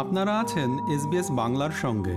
[0.00, 2.16] আপনারা আছেন এসবিএস বাংলার সঙ্গে।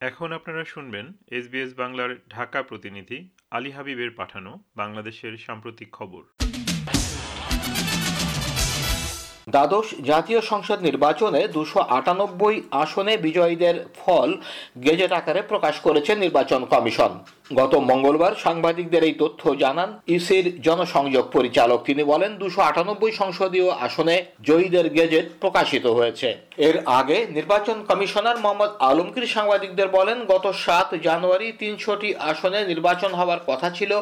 [0.00, 3.18] এখন আপনারা শুনবেন এসবিএস বাংলার ঢাকা প্রতিনিধি
[3.50, 6.22] আলী হাবিবের পাঠানো বাংলাদেশের সাম্প্রতিক খবর।
[9.54, 14.30] দ্বাদশ জাতীয় সংসদ নির্বাচনে দুশো আটানব্বই আসনে বিজয়ীদের ফল
[14.84, 17.12] গেজেট আকারে প্রকাশ করেছে নির্বাচন কমিশন।
[17.54, 24.24] গত মঙ্গলবার সাংবাদিকদের এই তথ্য জানান ইসির জনসংযোগ পরিচালক। তিনি বলেন, দুশো আটানব্বই সংসদীয় আসনে
[24.42, 31.52] জয়ীদের গেজেট প্রকাশিত হয়েছে। এর আগে নির্বাচন কমিশনার মোহাম্মদ আলমগীর সাংবাদিকদের বলেন, গত সাত জানুয়ারি
[31.52, 33.92] তিনশোটি আসনে নির্বাচন হওয়ার কথা ছিল।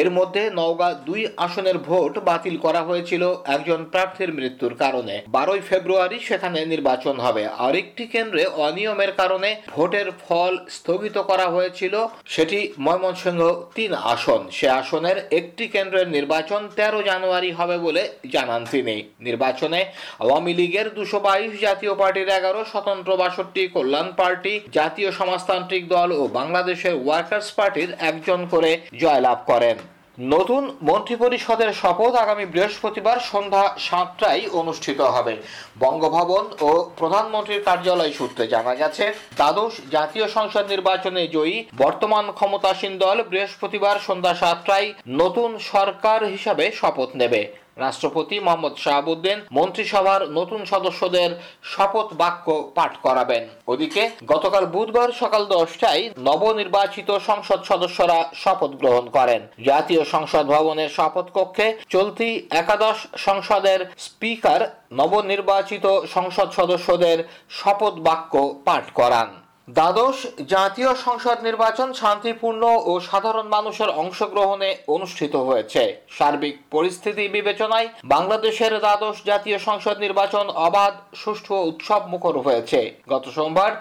[0.00, 4.92] এর মধ্যে নওগাঁ দুই আসনের ভোট বাতিল করা হয়েছিল। একজন প্রার্থীর মৃত্যুর কারণে।
[5.36, 11.94] বারোই ফেব্রুয়ারি সেখানে নির্বাচন হবে। আরেকটি কেন্দ্রে অনিয়মের কারণে ভোটের ফল স্থগিত করা হয়েছিল,
[12.26, 13.42] সেটি ময়মনসিংহ
[13.76, 18.02] তিন আসন। সে আসনের একটি কেন্দ্রের নির্বাচন তেরো জানুয়ারি হবে বলে
[18.34, 19.80] জানান তিনি। নির্বাচনে
[20.24, 26.22] আওয়ামী লীগের দুশো বাইশ জাতীয় পার্টির এগারো, স্বতন্ত্র বাষট্টি কল্যাণ পার্টি, জাতীয় সমাজতান্ত্রিক দল ও
[26.38, 28.70] বাংলাদেশের ওয়ার্কার্স পার্টির একজন করে
[29.00, 29.76] জয়লাভ করেন।
[30.18, 35.34] নতুন মন্ত্রিপরিষদের শপথ আগামী বৃহস্পতিবার সন্ধ্যা সাতটায় অনুষ্ঠিত হবে।
[35.78, 43.22] বঙ্গভবন ও প্রধানমন্ত্রীর কার্যালয় সূত্রে জানা গেছে, দ্বাদশ জাতীয় সংসদ নির্বাচনে জয়ী বর্তমান ক্ষমতাসীন দল
[43.22, 51.30] বৃহস্পতিবার সন্ধ্যা সাতটায় নতুন সরকার হিসাবে শপথ নেবে। রাষ্ট্রপতি মোহাম্মদ শাহাবুদ্দিন মন্ত্রিসভার নতুন সদস্যদের
[51.62, 59.40] শপথ বাক্য পাঠ করাবেন। ওদিকে, গতকাল বুধবার সকাল দশটায় নবনির্বাচিত সংসদ সদস্যরা শপথ গ্রহণ করেন।
[59.64, 64.60] জাতীয় সংসদ ভবনের শপথ কক্ষে চলতি একাদশ সংসদের স্পিকার
[64.92, 67.18] নবনির্বাচিত সংসদ সদস্যদের
[67.50, 68.32] শপথ বাক্য
[68.64, 70.16] পাঠ করান। দ্বাদশ
[70.54, 75.82] জাতীয় সংসদ নির্বাচন শান্তিপূর্ণ ও সাধারণ মানুষের অংশগ্রহণে অনুষ্ঠিত হয়েছে।
[76.16, 82.80] সার্বিক পরিস্থিতি বিবেচনায় বাংলাদেশের দ্বাদশ জাতীয় সংসদ নির্বাচন অবাধ, সুষ্ঠু উৎসব মুখর হয়েছে।
[83.12, 83.72] গত সোমবার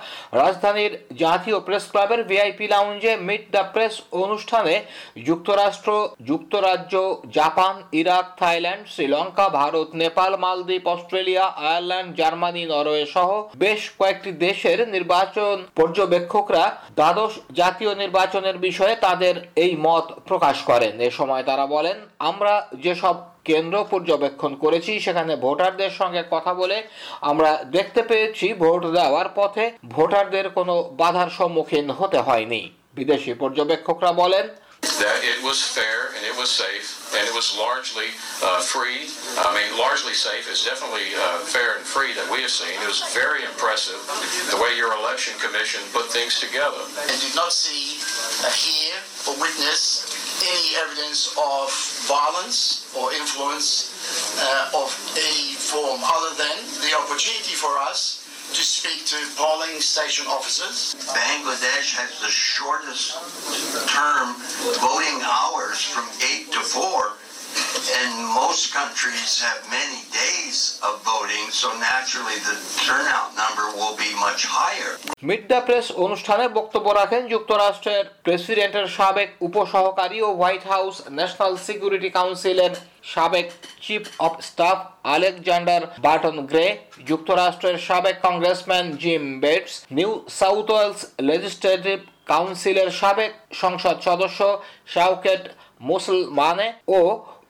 [0.42, 4.76] রাজধানীর জাতীয় প্রেস ক্লাবের ভিআইপি লাউঞ্জে মিট দ্য প্রেস অনুষ্ঠানে
[5.27, 5.92] যুক্তরাষ্ট্র,
[6.30, 6.94] যুক্তরাজ্য,
[7.38, 13.30] Japan, Iraq, Thailand, Sri Lanka, Bharat, Nepal, মালদ্বীপ, অস্ট্রেলিয়া, আয়ারল্যান্ড, জার্মানি, নরওয়ে সহ
[13.64, 16.64] বেশ কয়েকটি দেশের নির্বাচন পর্যবেক্ষকরা
[16.95, 21.98] দ্বাদশ জাতীয় নির্বাচনের বিষয়ে তাদের এই মত প্রকাশ করেন। এ সময় তারা বলেন,
[22.30, 22.54] আমরা
[22.86, 23.16] যেসব
[23.50, 26.78] কেন্দ্র পর্যবেক্ষণ করেছি, সেখানে ভোটারদের সঙ্গে কথা বলে
[27.22, 32.62] আমরা দেখতে পেয়েছি, ভোট দেওয়ার পথে ভোটারদের কোনো বাধার সম্মুখীন হতে হয়নি।
[32.95, 34.45] বিদেশি পর্যবেক্ষকরা বলেন
[35.03, 39.11] that it was fair and it was safe and it was largely uh, free.
[39.43, 42.71] I mean, largely safe is definitely uh, fair and free that we have seen.
[42.80, 43.99] It was very impressive
[44.47, 46.80] the way your election commission put things together.
[47.11, 47.99] and did not see,
[48.47, 48.95] uh, hear,
[49.27, 50.08] or witness
[50.39, 51.67] any evidence of
[52.08, 53.91] violence or influence
[54.39, 54.87] uh, of
[55.20, 60.95] any form other than the opportunity for us to speak to polling station officers.
[61.15, 63.15] Bangladesh has the shortest
[63.87, 64.36] term
[64.83, 67.14] voting hours from 8 to 4.
[67.73, 74.14] And most countries have many days of voting, so naturally the turnout number will be
[74.17, 74.92] much higher.
[75.28, 82.10] Meet the press অনুষ্ঠানে বক্তব্য রাখেন যুক্তরাষ্ট্রের প্রেসিডেন্টের সাবেক উপসহকারী ও White House national security
[82.17, 82.73] কাউন্সিলের
[83.14, 83.48] সাবেক
[83.86, 84.78] chief of staff
[85.16, 86.66] Alexander Burton Gray
[87.10, 91.98] যুক্তরাষ্ট্রের সাবেক congressman Jim Bates New South Wales legislative
[92.32, 93.32] কাউন্সিলের সাবেক
[93.62, 94.39] সংসদ সদস্য
[94.94, 95.44] শাউকেট
[95.89, 97.00] মুসলমানে ও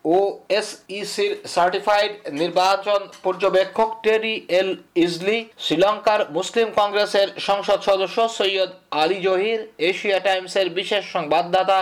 [0.05, 8.69] ওএসইসির সার্টিফাইড নির্বাচন পর্যবেক্ষক টেরি এল ইজলি, শ্রীলঙ্কার মুসলিম কংগ্রেসের সংসদ সদস্য সৈয়দ
[9.03, 11.79] আলী জহির, এশিয়া টাইমসের বিশেষ সংবাদদাতা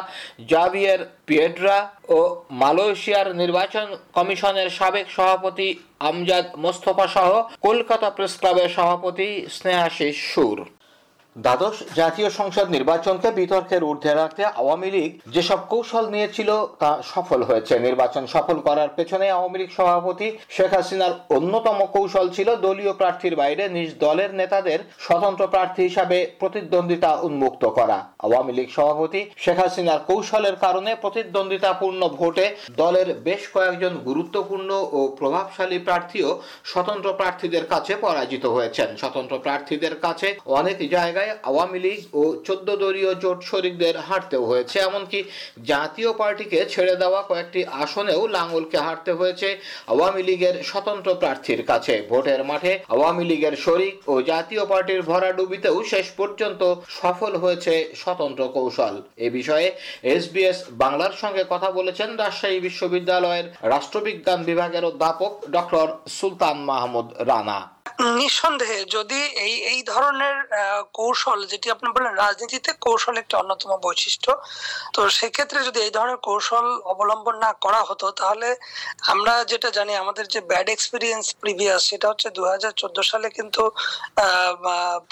[0.51, 1.77] জাভিয়ের পিয়েড্রা
[2.09, 2.19] ও
[2.61, 5.67] মালয়েশিয়ার নির্বাচন কমিশনের সাবেক সভাপতি
[6.09, 7.29] আমজাদ মোস্তফা সহ
[7.61, 10.57] কলকাতা প্রেস ক্লাবের সভাপতি স্নেহাশিস সুর
[11.35, 16.49] দ্বাদশ জাতীয় সংসদ নির্বাচনকে বিতর্কের ঊর্ধ্বে রাখতে আওয়ামী লীগ যেসব কৌশল নিয়েছিল
[16.81, 22.49] তা সফল হয়েছে। নির্বাচন সফল করার পেছনে আওয়ামী লীগ সভাপতি শেখ হাসিনার অন্যতম কৌশল ছিল
[22.65, 29.21] দলীয় প্রার্থীর বাইরে নিজ দলের নেতাদের স্বতন্ত্র প্রার্থী হিসাবে প্রতিদ্বন্দ্বিতা উন্মুক্ত করা। আওয়ামী লীগ সভাপতি
[29.43, 32.45] শেখ হাসিনার কৌশলের কারণে প্রতিদ্বন্দ্বিতাপূর্ণ ভোটে
[32.81, 36.29] দলের বেশ কয়েকজন গুরুত্বপূর্ণ ও প্রভাবশালী প্রার্থীও
[36.71, 40.27] স্বতন্ত্র প্রার্থীদের কাছে পরাজিত হয়েছেন। স্বতন্ত্র প্রার্থীদের কাছে
[40.59, 41.19] অনেক জায়গায়
[41.49, 45.19] আওয়ামী লীগ ও চোদ্দ দলীয় জোট শরিকদের হারতেও হয়েছে। এমনকি
[45.71, 49.47] জাতীয় পার্টিকে ছেড়ে দেওয়া কয়েকটি আসনেও লাঙ্গলকে হারতে হয়েছে
[49.93, 56.07] আওয়ামী লীগের স্বতন্ত্র প্রার্থীর কাছে। ভোটের মাঠে আওয়ামী লীগের শরিক ও জাতীয় পার্টির ভরাডুবিতেও শেষ
[56.19, 56.61] পর্যন্ত
[57.01, 58.95] সফল হয়েছে স্বতন্ত্র কৌশল।
[59.25, 59.67] এ বিষয়ে
[60.15, 67.59] এসবিএস বাংলার সঙ্গে কথা বলেছেন রাজশাহী বিশ্ববিদ্যালয়ের রাষ্ট্রবিজ্ঞান বিভাগের অধ্যাপক ডক্টর সুলতান মাহমুদ রানা।
[68.17, 70.35] নিঃসন্দেহে যদি এই এই ধরনের
[70.99, 74.29] কৌশল যেটি আপনি বললেন, রাজনীতিতে কৌশল একটি অন্যতম বৈশিষ্ট্য।
[74.95, 78.49] তো সেক্ষেত্রে যদি এই ধরনের কৌশল অবলম্বন না করা হতো, তাহলে
[79.13, 83.63] আমরা যেটা জানি, আমাদের যে ব্যাড এক্সপিরিয়েন্স প্রিভিয়াস সেটা হচ্ছে দুহাজার চোদ্দ সালে কিন্তু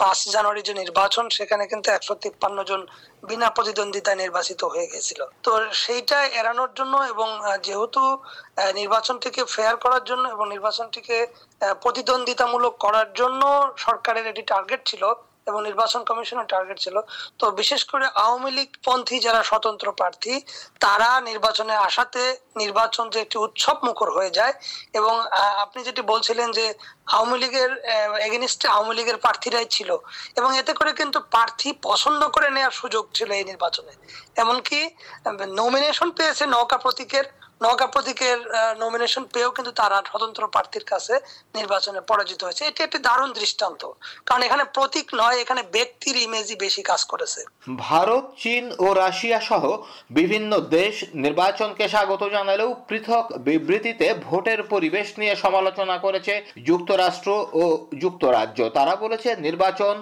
[0.02, 2.82] পাঁচ জানুয়ারি যে নির্বাচন, সেখানে কিন্তু একশো তিপ্পান্ন জন
[3.30, 5.52] বিনা প্রতিদ্বন্দ্বিতা নির্বাচিত হয়ে গেছিল। তো
[5.84, 7.30] সেইটা এড়ানোর জন্য এবং
[7.66, 8.02] যেহেতু
[8.80, 11.18] নির্বাচনটিকে ফেয়ার করার জন্য এবং নির্বাচনটিকে
[11.84, 13.42] প্রতিদ্বন্দ্বিতামূলক করার জন্য
[13.86, 15.04] সরকারের এটি টার্গেট ছিল
[15.50, 16.96] এবং নির্বাচন কমিশনের টার্গেট ছিল।
[17.40, 20.34] তো বিশেষ করে আওয়ামী লীগ পন্থী যারা স্বতন্ত্র প্রার্থী,
[20.86, 22.24] তারা নির্বাচনে আসাতে
[22.62, 24.54] নির্বাচন যে একটি উৎসব মুখর হয়ে যায়
[25.00, 25.16] এবং
[25.64, 26.66] আপনি যেটি বলছিলেন যে
[27.16, 27.72] আওয়ামী লীগের
[28.28, 29.90] এগেনিস্টে আওয়ামী লীগের প্রার্থীরাই ছিল
[30.40, 33.94] এবং এতে করে কিন্তু প্রার্থী পছন্দ করে নেওয়ার সুযোগ ছিল এই নির্বাচনে।
[34.44, 34.80] এমনকি
[35.62, 37.26] নমিনেশন পেয়েছে নৌকা প্রতীকের
[37.64, 38.40] নৌকা প্রতীকের
[38.84, 41.14] নমিনেশন পেয়েও কিন্তু তারা স্বতন্ত্র প্রার্থীর কাছে
[41.58, 43.82] নির্বাচনে পরাজিত হয়েছে। এটি একটি দারুণ দৃষ্টান্ত।
[44.28, 47.42] কারণ এখানে প্রতীক নয়, এখানে ব্যক্তির ইমেজই বেশি কাজ করেছে।
[47.88, 49.64] ভারত, চীন ও রাশিয়া সহ
[50.20, 50.94] বিভিন্ন দেশ
[51.26, 56.34] নির্বাচনকে স্বাগত জানালেও পৃথক বিবৃতিতে ভোটের পরিবেশ নিয়ে সমালোচনা করেছে
[56.70, 57.30] যুক্তরাষ্ট্র
[57.62, 57.64] ও
[58.04, 59.96] যুক্তরাজ্য। তারা বলেছে, নির্বাচন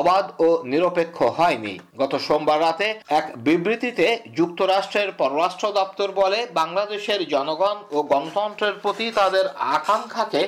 [0.00, 2.86] অবাধ ও নিরপেক্ষ হয়নি। গত সোমবার রাতে
[3.18, 4.06] এক বিবৃতিতে
[4.38, 9.44] যুক্তরাষ্ট্রের পররাষ্ট্র দপ্তর বলে, বাংলাদেশ দেশের জনগণ ও গণতন্ত্রের প্রতি তাদের
[9.76, 10.42] আকাঙ্ক্ষাকে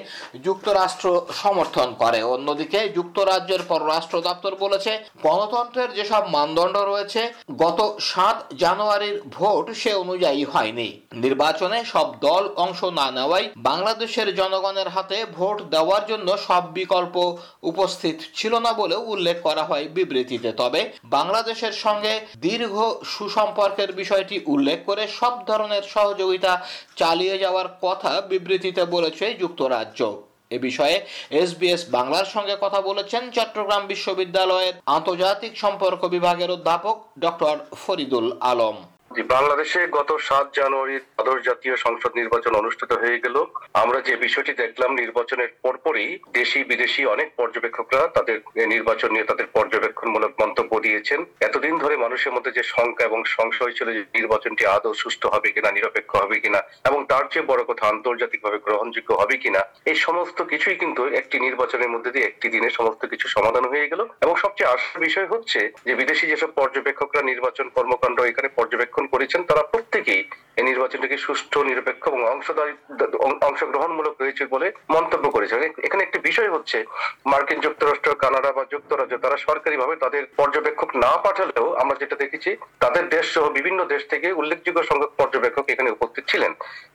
[0.46, 1.06] যুক্তরাষ্ট্র
[1.42, 4.92] সমর্থন করে। অন্যদিকে যুক্তরাজ্যের পররাষ্ট্র দপ্তর বলেছে,
[5.26, 7.22] গণতন্ত্রের যেসব মানদণ্ড রয়েছে,
[7.64, 7.78] গত
[8.10, 10.88] সাত জানুয়ারির ভোট সে অনুযায়ী হয়নি।
[11.24, 17.16] নির্বাচনে সব দল অংশ না নেওয়াই বাংলাদেশের জনগণের হাতে ভোট দেওয়ার জন্য সব বিকল্প
[17.70, 20.80] উপস্থিত ছিল না বলেও উল্লেখ করা হয় বিবৃতিতে। তবে
[21.16, 22.12] বাংলাদেশের সঙ্গে
[22.46, 22.74] দীর্ঘ
[23.14, 26.52] সুসম্পর্কের বিষয়টি উল্লেখ করে সব ধরনের সহযোগিতা সহযোগিতা
[27.00, 30.00] চালিয়ে যাওয়ার কথা বিবৃতিতে বলেছে যুক্তরাজ্য।
[30.56, 30.96] এ বিষয়ে
[31.42, 38.76] এসবিএস বাংলার সঙ্গে কথা বলেছেন চট্টগ্রাম বিশ্ববিদ্যালয়ের আন্তর্জাতিক সম্পর্ক বিভাগের অধ্যাপক ডক্টর ফরিদুল আলম।
[39.20, 43.36] বাংলাদেশে গত সাত জানুয়ারি দ্বাদশ জাতীয় সংসদ নির্বাচন অনুষ্ঠিত হয়ে গেল।
[43.82, 48.36] আমরা যে বিষয়টি দেখলাম, নির্বাচনের পরপরই দেশি, বিদেশি অনেক পর্যবেক্ষকরা তাদের
[48.74, 53.88] নির্বাচন নিয়ে তাদের পর্যবেক্ষণমূলক মন্তব্য দিয়েছেন। এতদিন ধরে মানুষের মধ্যে যে শঙ্কা এবং সংশয় ছিল
[53.96, 58.58] যে নির্বাচনটি আদৌ সুস্থ হবে কিনা, নিরপেক্ষ হবে কিনা, এবং তার চেয়ে বড় কথা আন্তর্জাতিকভাবে
[58.66, 59.60] গ্রহণযোগ্য হবে কিনা,
[59.90, 64.00] এই সমস্ত কিছুই কিন্তু একটি নির্বাচনের মধ্যে দিয়ে একটি দিনে সমস্ত কিছু সমাধান হয়ে গেল।
[64.24, 68.48] এবং সবচেয়ে আসার বিষয় হচ্ছে যে বিদেশি যেসব পর্যবেক্ষকরা নির্বাচন কর্মকাণ্ড এখানে
[69.22, 70.22] করেছেন, তারা প্রত্যেকেই
[70.58, 72.20] এই নির্বাচনটিকে সুষ্ঠু, নিরপেক্ষ এবং
[73.48, 75.54] অংশগ্রহণমূলক হয়েছে বলে মন্তব্য করেছে।
[75.86, 76.78] এখানে একটি বিষয় হচ্ছে,
[77.32, 82.50] মার্কিন যুক্তরাষ্ট্র, কানাডা বা যুক্তরাজ্য, তারা সরকারিভাবে তাদের পর্যবেক্ষক না পাঠালেও আমরা যেটা দেখেছি,
[82.82, 86.52] তাদের দেশ সহ বিভিন্ন দেশ থেকে উল্লেখযোগ্য সংখ্যক পর্যবেক্ষক এখানে উপস্থিত ছিলেন।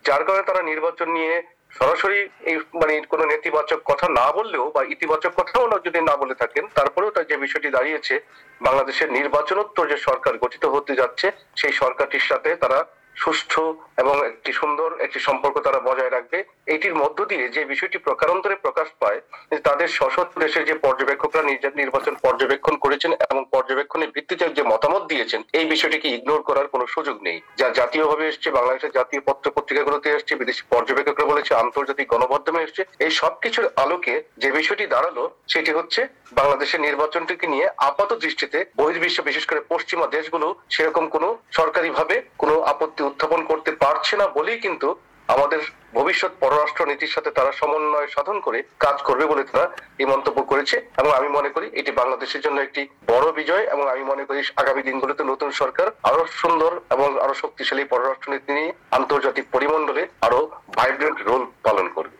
[0.07, 1.33] যার কারণে তারা নির্বাচন নিয়ে
[1.79, 2.19] সরাসরি
[2.49, 7.13] এই মানে কোনো নেতিবাচক কথা না বললেও বা ইতিবাচক কথাও যদি না বলে থাকেন, তারপরেও
[7.15, 8.15] তার যে বিষয়টি দাঁড়িয়েছে,
[8.61, 12.79] বাংলাদেশের নির্বাচনোত্তর যে সরকার গঠিত হতে যাচ্ছে, সেই সরকারটির সাথে তারা
[13.21, 13.63] সুষ্ঠু
[14.01, 16.37] এবং একটি সুন্দর একটি সম্পর্ক তারা বজায় রাখবে।
[16.75, 19.19] এটির মধ্য দিয়ে যে বিষয়টি প্রকারান্তরে প্রকাশ পায়
[19.67, 21.43] তাদের সশস্ত্র দেশের যে পর্যবেক্ষকরা
[21.81, 27.15] নির্বাচন পর্যবেক্ষণ করেছেন এবং পর্যবেক্ষণের ভিত্তিতে যে মতামত দিয়েছেন, এই বিষয়টিকে ইগনোর করার কোনো সুযোগ
[27.27, 32.81] নেই। যা জাতীয়ভাবে এসছে, বাংলাদেশের জাতীয় পত্র পত্রিকাগুলোতে এসছে, বিদেশি পর্যবেক্ষকরা বলেছে, আন্তর্জাতিক গণমাধ্যমে এসছে।
[33.05, 35.17] এই সবকিছুর আলোকে যে বিষয়টি দাঁড়াল,
[35.53, 42.15] সেটি হচ্ছে বাংলাদেশের নির্বাচনটিকে নিয়ে আপাত দৃষ্টিতে বহির্বিশ্ব বিশেষ করে পশ্চিমা দেশগুলো সেরকম কোনো সরকারিভাবে
[42.37, 44.87] কোনো আপত্তি উত্থাপন করতে পারছে না বলেই কিন্তু
[45.29, 45.61] আমাদের
[45.93, 49.65] ভবিষ্যৎ পররাষ্ট্র নীতির সাথে তারা সমন্বয় সাধন করে কাজ করবে বলে তারা
[50.01, 54.03] এই মন্তব্য করেছে এবং আমি মনে করি এটি বাংলাদেশের জন্য একটি বড় বিজয় এবং আমি
[54.03, 59.45] মনে করি আগামী দিনগুলোতে নতুন সরকার আরও সুন্দর এবং আরও শক্তিশালী পররাষ্ট্র নীতি নিয়ে আন্তর্জাতিক
[59.51, 60.39] পরিমণ্ডলে আরও
[60.77, 62.16] ভাইব্রেন্ট রোল পালন করবে।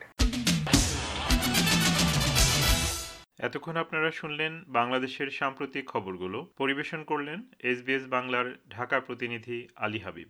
[3.38, 10.28] এতক্ষণ আপনারা শুনলেন বাংলাদেশের সাম্প্রতিক খবরগুলো। পরিবেশন করলেন এসবিএস বাংলার ঢাকা প্রতিনিধি আলী হাবিব।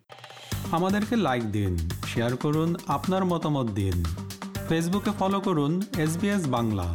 [0.73, 4.05] আমাদেরকে লাইক দিন শেয়ার করুন, আপনার মতামত দিন।
[4.69, 6.95] ফেসবুকে ফলো করুন এস বাংলা।